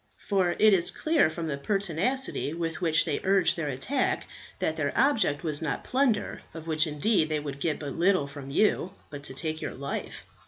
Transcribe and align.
For 0.17 0.53
it 0.57 0.73
is 0.73 0.89
clear 0.89 1.29
from 1.29 1.45
the 1.45 1.59
pertinacity 1.59 2.55
with 2.55 2.81
which 2.81 3.05
they 3.05 3.21
urged 3.23 3.55
their 3.55 3.67
attack 3.67 4.25
that 4.57 4.75
their 4.75 4.91
object 4.97 5.43
was 5.43 5.61
not 5.61 5.83
plunder, 5.83 6.41
of 6.55 6.65
which 6.65 6.87
indeed 6.87 7.29
they 7.29 7.39
would 7.39 7.59
get 7.59 7.77
but 7.77 7.93
little 7.95 8.25
from 8.25 8.49
you, 8.49 8.93
but 9.11 9.21
to 9.25 9.35
take 9.35 9.61
your 9.61 9.75
life." 9.75 10.23